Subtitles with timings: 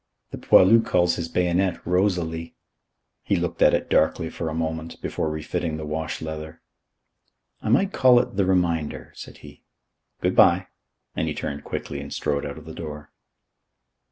[0.31, 2.55] "The poilu calls his bayonet Rosalie."
[3.21, 6.59] He looked at it darkly for a moment, before refitting the wash leather.
[7.61, 9.61] "I might call it The Reminder," said he.
[10.19, 10.69] "Good bye."
[11.15, 13.11] And he turned quickly and strode out of the door.